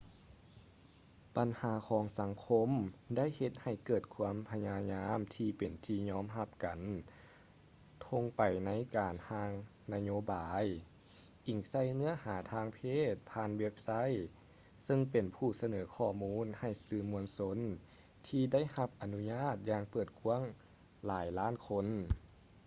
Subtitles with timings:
[1.35, 2.69] ບັນຫາຂອງສັງຄົມ
[3.15, 6.79] ໄດ້ເຮັດໃຫ້ເກີດຄວາມພະຍາຍາມທີ່ເປັນທີ່ຍອມຮັບກັນ
[8.07, 9.51] ທົ່ງໄປໃນການຮ່າງ
[9.93, 10.63] ນະໂຍບາຍ
[11.47, 12.79] ອີງໃສ່ເນື້ອຫາທາງເພ
[13.13, 13.91] ດຜ່ານເວັບໄຊ
[14.85, 17.59] ເຊິ່ງເປັນຜູ້ສະເໜີຂໍ້ມູນໃຫ້ສື່ມວນຊົນ
[18.27, 20.43] ທີ່ໄດ້ຮັບອະນຸຍາດຢ່າງເປີດກວ້າງ
[21.05, 21.87] ຫຼາຍລ້ານຄົນ